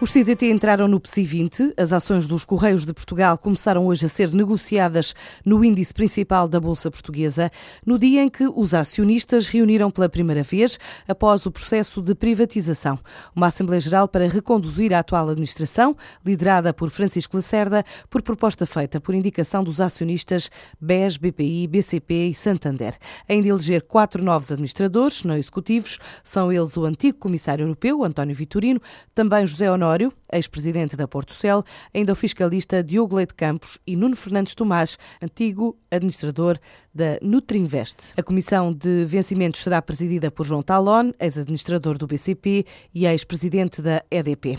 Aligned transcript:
Os 0.00 0.12
CDT 0.12 0.52
entraram 0.52 0.86
no 0.86 1.00
PSI 1.00 1.24
20. 1.24 1.74
As 1.76 1.92
ações 1.92 2.28
dos 2.28 2.44
Correios 2.44 2.86
de 2.86 2.94
Portugal 2.94 3.36
começaram 3.36 3.84
hoje 3.84 4.06
a 4.06 4.08
ser 4.08 4.32
negociadas 4.32 5.12
no 5.44 5.64
índice 5.64 5.92
principal 5.92 6.46
da 6.46 6.60
Bolsa 6.60 6.88
Portuguesa, 6.88 7.50
no 7.84 7.98
dia 7.98 8.22
em 8.22 8.28
que 8.28 8.46
os 8.46 8.74
acionistas 8.74 9.48
reuniram 9.48 9.90
pela 9.90 10.08
primeira 10.08 10.44
vez 10.44 10.78
após 11.08 11.46
o 11.46 11.50
processo 11.50 12.00
de 12.00 12.14
privatização. 12.14 12.96
Uma 13.34 13.48
Assembleia 13.48 13.80
Geral 13.80 14.06
para 14.06 14.28
reconduzir 14.28 14.94
a 14.94 15.00
atual 15.00 15.30
administração, 15.30 15.96
liderada 16.24 16.72
por 16.72 16.90
Francisco 16.90 17.36
Lacerda, 17.36 17.84
por 18.08 18.22
proposta 18.22 18.64
feita 18.66 19.00
por 19.00 19.16
indicação 19.16 19.64
dos 19.64 19.80
acionistas 19.80 20.48
BES, 20.80 21.16
BPI, 21.16 21.66
BCP 21.66 22.28
e 22.28 22.34
Santander. 22.34 22.96
Ainda 23.28 23.48
eleger 23.48 23.82
quatro 23.82 24.22
novos 24.22 24.52
administradores 24.52 25.24
não 25.24 25.36
executivos. 25.36 25.98
São 26.22 26.52
eles 26.52 26.76
o 26.76 26.84
antigo 26.84 27.18
Comissário 27.18 27.64
Europeu, 27.64 28.04
António 28.04 28.36
Vitorino, 28.36 28.80
também 29.12 29.44
José 29.44 29.68
Honório 29.68 29.87
Ex-presidente 30.32 30.96
da 30.96 31.08
Porto 31.08 31.32
Cel, 31.32 31.64
ainda 31.94 32.12
o 32.12 32.16
fiscalista 32.16 32.82
Diogo 32.82 33.16
Leite 33.16 33.34
Campos 33.34 33.78
e 33.86 33.96
Nuno 33.96 34.14
Fernandes 34.14 34.54
Tomás, 34.54 34.98
antigo 35.22 35.76
administrador 35.90 36.58
da 36.94 37.16
Nutrinvest. 37.22 38.12
A 38.16 38.22
comissão 38.22 38.72
de 38.72 39.04
vencimentos 39.04 39.62
será 39.62 39.80
presidida 39.80 40.30
por 40.30 40.44
João 40.44 40.62
Talon, 40.62 41.12
ex-administrador 41.20 41.96
do 41.96 42.06
BCP 42.06 42.66
e 42.92 43.06
ex-presidente 43.06 43.80
da 43.80 44.02
EDP. 44.10 44.58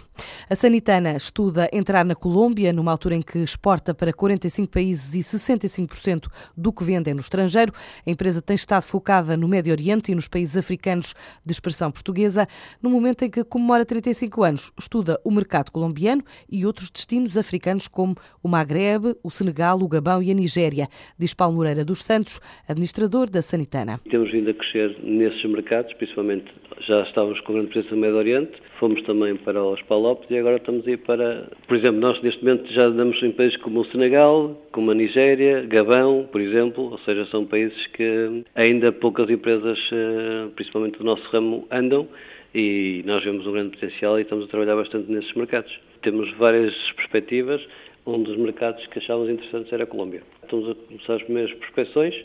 A 0.50 0.56
Sanitana 0.56 1.18
estuda 1.18 1.70
entrar 1.74 2.06
na 2.06 2.16
Colômbia 2.16 2.72
numa 2.72 2.92
altura 2.92 3.16
em 3.16 3.22
que 3.22 3.40
exporta 3.40 3.94
para 3.94 4.14
45 4.14 4.72
países 4.72 5.14
e 5.14 5.20
65% 5.20 6.28
do 6.56 6.72
que 6.72 6.84
vende 6.84 7.10
é 7.10 7.14
no 7.14 7.20
estrangeiro. 7.20 7.74
A 8.06 8.10
empresa 8.10 8.42
tem 8.42 8.56
estado 8.56 8.84
focada 8.84 9.36
no 9.36 9.48
Médio 9.48 9.74
Oriente 9.74 10.12
e 10.12 10.16
nos 10.16 10.28
países 10.28 10.56
africanos 10.56 11.14
de 11.46 11.52
expressão 11.52 11.92
portuguesa. 11.92 12.48
No 12.82 12.90
momento 12.90 13.24
em 13.26 13.30
que 13.30 13.44
comemora 13.44 13.86
35 13.86 14.44
anos, 14.44 14.72
estuda 14.80 15.19
o 15.24 15.32
mercado 15.32 15.72
colombiano 15.72 16.24
e 16.52 16.66
outros 16.66 16.90
destinos 16.90 17.38
africanos 17.38 17.88
como 17.88 18.16
o 18.44 18.48
Magreb, 18.48 19.16
o 19.24 19.30
Senegal, 19.30 19.80
o 19.80 19.88
Gabão 19.88 20.22
e 20.22 20.32
a 20.32 20.34
Nigéria, 20.34 20.88
diz 21.18 21.34
Paulo 21.34 21.56
Moreira 21.56 21.86
dos 21.86 22.04
Santos, 22.04 22.40
administrador 22.68 23.30
da 23.30 23.42
Sanitana. 23.42 24.00
Temos 24.10 24.32
vindo 24.32 24.50
a 24.50 24.54
crescer 24.54 24.96
nesses 25.04 25.44
mercados, 25.46 25.94
principalmente 25.94 26.46
já 26.88 27.02
estávamos 27.04 27.40
com 27.42 27.54
grande 27.54 27.70
presença 27.70 27.96
no 27.96 28.02
Médio 28.02 28.18
Oriente, 28.18 28.52
fomos 28.80 29.02
também 29.04 29.36
para 29.36 29.64
os 29.64 29.82
Palopes 29.84 30.30
e 30.30 30.38
agora 30.38 30.58
estamos 30.58 30.88
a 30.88 30.92
ir 30.92 30.98
para, 30.98 31.50
por 31.68 31.78
exemplo, 31.78 32.00
nós 32.00 32.22
neste 32.22 32.44
momento 32.44 32.72
já 32.74 32.90
damos 32.90 33.22
em 33.22 33.32
países 33.32 33.58
como 33.58 33.82
o 33.82 33.86
Senegal, 33.86 34.56
como 34.72 34.92
a 34.92 34.96
Nigéria, 34.96 35.66
Gabão, 35.68 36.28
por 36.32 36.42
exemplo, 36.42 36.92
ou 36.92 36.98
seja, 37.00 37.26
são 37.30 37.46
países 37.46 37.88
que 37.88 38.44
ainda 38.56 38.92
poucas 38.92 39.30
empresas, 39.30 39.78
eh, 39.92 40.48
principalmente 40.56 40.98
do 40.98 41.04
nosso 41.04 41.24
ramo, 41.32 41.68
andam 41.72 42.08
e 42.54 43.04
nós 43.06 43.24
vemos 43.24 43.46
um 43.46 43.52
grande 43.52 43.72
potencial 43.72 44.20
e 44.20 44.24
estamos 44.24 44.46
a 44.46 44.48
trabalhar 44.48 44.76
bastante 44.76 45.12
nesses 45.12 45.34
mercados. 45.34 45.72
Temos 46.02 46.32
várias 46.38 46.74
perspectivas, 46.94 47.62
um 48.06 48.24
dos 48.24 48.38
mercados 48.38 48.86
que 48.88 49.00
achávamos 49.00 49.30
interessantes 49.30 49.72
era 49.72 49.84
a 49.84 49.88
Colômbia. 49.88 50.24
Estamos 50.44 50.70
a 50.70 50.76
começar 50.76 51.16
as 51.16 51.24
primeiras 51.24 51.54
prospecções, 51.58 52.16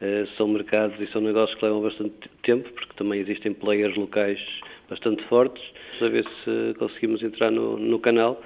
eh, 0.00 0.26
são 0.36 0.48
mercados 0.48 1.00
e 1.00 1.06
são 1.12 1.20
negócios 1.20 1.58
que 1.58 1.64
levam 1.64 1.82
bastante 1.82 2.14
tempo, 2.42 2.70
porque 2.72 2.92
também 2.96 3.20
existem 3.20 3.54
players 3.54 3.96
locais 3.96 4.38
bastante 4.88 5.22
fortes, 5.24 5.62
a 6.00 6.08
ver 6.08 6.24
se 6.44 6.74
conseguimos 6.78 7.22
entrar 7.22 7.50
no, 7.50 7.78
no 7.78 7.98
canal 7.98 8.42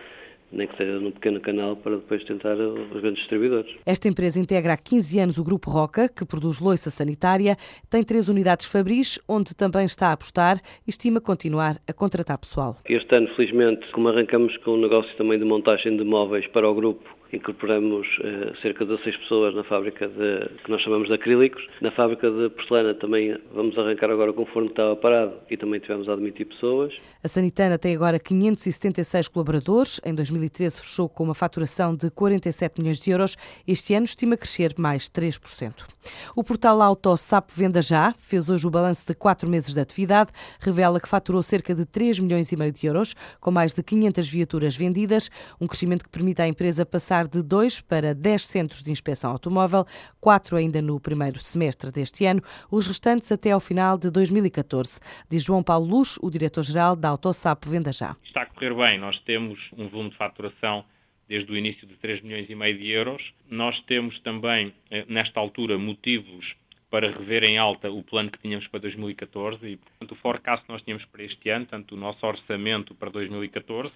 nem 0.54 0.66
que 0.66 0.76
seja 0.76 0.98
num 0.98 1.10
pequeno 1.10 1.40
canal, 1.40 1.76
para 1.76 1.96
depois 1.96 2.24
tentar 2.24 2.54
os 2.54 3.00
grandes 3.00 3.20
distribuidores. 3.20 3.74
Esta 3.84 4.08
empresa 4.08 4.38
integra 4.38 4.72
há 4.72 4.76
15 4.76 5.18
anos 5.20 5.38
o 5.38 5.44
Grupo 5.44 5.70
Roca, 5.70 6.08
que 6.08 6.24
produz 6.24 6.60
loiça 6.60 6.90
sanitária, 6.90 7.56
tem 7.90 8.02
três 8.02 8.28
unidades 8.28 8.66
Fabris, 8.66 9.18
onde 9.28 9.54
também 9.54 9.84
está 9.84 10.08
a 10.08 10.12
apostar 10.12 10.60
e 10.86 10.90
estima 10.90 11.20
continuar 11.20 11.80
a 11.86 11.92
contratar 11.92 12.38
pessoal. 12.38 12.76
Este 12.84 13.16
ano, 13.16 13.28
felizmente, 13.34 13.86
como 13.92 14.08
arrancamos 14.08 14.56
com 14.58 14.72
o 14.72 14.74
um 14.74 14.80
negócio 14.80 15.14
também 15.16 15.38
de 15.38 15.44
montagem 15.44 15.96
de 15.96 16.04
móveis 16.04 16.46
para 16.48 16.68
o 16.68 16.74
grupo, 16.74 17.04
incorporamos 17.34 18.06
uh, 18.18 18.56
cerca 18.60 18.84
de 18.84 18.92
16 18.92 19.16
pessoas 19.18 19.54
na 19.54 19.64
fábrica 19.64 20.08
de, 20.08 20.48
que 20.62 20.70
nós 20.70 20.80
chamamos 20.82 21.08
de 21.08 21.14
acrílicos. 21.14 21.66
Na 21.80 21.90
fábrica 21.90 22.30
de 22.30 22.48
porcelana 22.50 22.94
também 22.94 23.36
vamos 23.52 23.76
arrancar 23.78 24.10
agora 24.10 24.32
com 24.32 24.42
o 24.42 24.46
forno 24.46 24.68
que 24.68 24.72
estava 24.72 24.96
parado 24.96 25.34
e 25.50 25.56
também 25.56 25.80
tivemos 25.80 26.08
a 26.08 26.12
admitir 26.12 26.46
pessoas. 26.46 26.94
A 27.22 27.28
Sanitana 27.28 27.78
tem 27.78 27.94
agora 27.94 28.18
576 28.18 29.28
colaboradores. 29.28 30.00
Em 30.04 30.14
2013 30.14 30.80
fechou 30.80 31.08
com 31.08 31.24
uma 31.24 31.34
faturação 31.34 31.94
de 31.94 32.10
47 32.10 32.80
milhões 32.80 33.00
de 33.00 33.10
euros. 33.10 33.36
Este 33.66 33.94
ano 33.94 34.04
estima 34.04 34.36
crescer 34.36 34.74
mais 34.78 35.08
3%. 35.08 35.72
O 36.36 36.44
portal 36.44 36.80
Auto 36.82 37.16
SAP 37.16 37.50
Venda 37.54 37.82
Já 37.82 38.14
fez 38.18 38.48
hoje 38.48 38.66
o 38.66 38.70
balanço 38.70 39.06
de 39.06 39.14
quatro 39.14 39.48
meses 39.48 39.74
de 39.74 39.80
atividade. 39.80 40.30
Revela 40.60 41.00
que 41.00 41.08
faturou 41.08 41.42
cerca 41.42 41.74
de 41.74 41.84
3 41.84 42.18
milhões 42.18 42.52
e 42.52 42.56
meio 42.56 42.72
de 42.72 42.86
euros, 42.86 43.14
com 43.40 43.50
mais 43.50 43.72
de 43.72 43.82
500 43.82 44.28
viaturas 44.28 44.76
vendidas, 44.76 45.30
um 45.60 45.66
crescimento 45.66 46.04
que 46.04 46.10
permite 46.10 46.42
à 46.42 46.48
empresa 46.48 46.84
passar 46.84 47.23
de 47.28 47.42
2 47.42 47.80
para 47.80 48.14
10 48.14 48.46
centros 48.46 48.82
de 48.82 48.90
inspeção 48.90 49.30
automóvel, 49.30 49.86
4 50.20 50.56
ainda 50.56 50.80
no 50.80 50.98
primeiro 51.00 51.38
semestre 51.38 51.90
deste 51.90 52.24
ano, 52.24 52.42
os 52.70 52.86
restantes 52.86 53.30
até 53.32 53.50
ao 53.50 53.60
final 53.60 53.98
de 53.98 54.10
2014, 54.10 55.00
diz 55.28 55.42
João 55.42 55.62
Paulo 55.62 55.86
Luz, 55.86 56.18
o 56.22 56.30
diretor-geral 56.30 56.96
da 56.96 57.08
Autosap 57.08 57.68
Venda 57.68 57.92
Já. 57.92 58.16
Está 58.24 58.42
a 58.42 58.46
correr 58.46 58.74
bem, 58.74 58.98
nós 58.98 59.18
temos 59.20 59.58
um 59.76 59.88
volume 59.88 60.10
de 60.10 60.16
faturação 60.16 60.84
desde 61.28 61.50
o 61.50 61.56
início 61.56 61.86
de 61.86 61.94
3 61.96 62.22
milhões 62.22 62.48
e 62.48 62.54
meio 62.54 62.78
de 62.78 62.90
euros. 62.90 63.22
Nós 63.48 63.78
temos 63.82 64.18
também, 64.20 64.72
eh, 64.90 65.04
nesta 65.08 65.40
altura, 65.40 65.78
motivos 65.78 66.54
para 66.90 67.10
rever 67.10 67.42
em 67.42 67.58
alta 67.58 67.90
o 67.90 68.02
plano 68.02 68.30
que 68.30 68.38
tínhamos 68.38 68.66
para 68.68 68.80
2014 68.80 69.66
e, 69.66 69.76
portanto, 69.76 70.12
o 70.12 70.14
forecast 70.16 70.64
que 70.64 70.72
nós 70.72 70.82
tínhamos 70.82 71.04
para 71.06 71.24
este 71.24 71.50
ano, 71.50 71.66
tanto 71.66 71.94
o 71.94 71.98
nosso 71.98 72.24
orçamento 72.24 72.94
para 72.94 73.10
2014, 73.10 73.88
eh, 73.88 73.92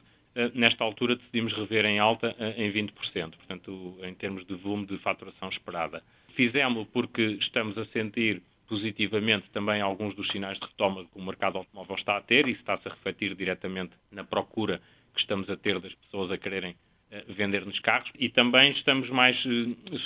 nesta 0.55 0.85
altura 0.85 1.17
decidimos 1.17 1.53
rever 1.55 1.85
em 1.85 1.99
alta 1.99 2.35
eh, 2.39 2.55
em 2.65 2.73
20%, 2.73 2.93
portanto, 3.37 3.99
em 4.03 4.15
termos 4.15 4.47
de 4.47 4.55
volume 4.55 4.87
de 4.87 4.99
faturação 4.99 5.49
esperada. 5.49 6.03
Fizemos 6.35 6.87
porque 6.93 7.23
estamos 7.41 7.77
a 7.77 7.85
sentir 7.87 8.43
positivamente 8.69 9.49
também 9.51 9.81
alguns 9.81 10.15
dos 10.15 10.29
sinais 10.29 10.59
de 10.59 10.67
retoma 10.67 11.05
que 11.05 11.19
o 11.19 11.23
mercado 11.23 11.59
automóvel 11.59 11.97
está 11.97 12.17
a 12.17 12.21
ter, 12.21 12.47
e 12.47 12.53
isso 12.53 12.61
está-se 12.61 12.87
a 12.87 12.93
refletir 12.93 13.35
diretamente 13.35 13.93
na 14.13 14.23
procura 14.23 14.81
que 15.15 15.21
estamos 15.21 15.49
a 15.51 15.57
ter 15.57 15.81
das 15.81 15.95
pessoas 15.95 16.31
a 16.31 16.39
quererem 16.39 16.77
eh, 17.11 17.25
vender-nos 17.29 17.79
carros 17.81 18.11
e 18.19 18.29
também 18.29 18.71
estamos 18.73 19.09
mais 19.11 19.37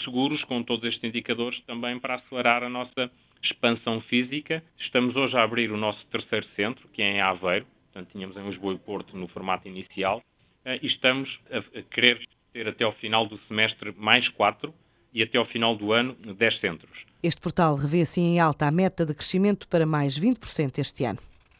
seguros 0.04 0.42
com 0.44 0.62
todos 0.62 0.84
estes 0.84 1.02
indicadores 1.04 1.60
também 1.66 1.98
para 1.98 2.14
acelerar 2.14 2.62
a 2.62 2.68
nossa 2.68 3.10
expansão 3.42 4.00
física. 4.02 4.62
Estamos 4.78 5.16
hoje 5.16 5.36
a 5.36 5.42
abrir 5.42 5.70
o 5.72 5.76
nosso 5.76 6.04
terceiro 6.06 6.46
centro, 6.54 6.88
que 6.88 7.02
é 7.02 7.16
em 7.16 7.20
Aveiro, 7.20 7.66
portanto 7.92 8.10
tínhamos 8.12 8.36
em 8.36 8.48
Lisboa 8.48 8.74
e 8.74 8.78
Porto 8.78 9.16
no 9.16 9.28
formato 9.28 9.68
inicial, 9.68 10.22
eh, 10.64 10.78
e 10.82 10.86
estamos 10.86 11.28
a 11.50 11.82
querer 11.94 12.26
ter 12.52 12.68
até 12.68 12.84
ao 12.84 12.92
final 12.92 13.26
do 13.26 13.38
semestre 13.48 13.94
mais 13.96 14.28
quatro 14.30 14.74
e 15.12 15.22
até 15.22 15.36
ao 15.36 15.46
final 15.46 15.76
do 15.76 15.92
ano 15.92 16.14
10 16.14 16.60
centros. 16.60 17.04
Este 17.22 17.40
portal 17.40 17.76
revê 17.76 18.02
assim 18.02 18.34
em 18.34 18.40
alta 18.40 18.66
a 18.66 18.70
meta 18.70 19.04
de 19.04 19.14
crescimento 19.14 19.68
para 19.68 19.86
mais 19.86 20.18
20% 20.18 20.78
este 20.78 21.04
ano. 21.04 21.18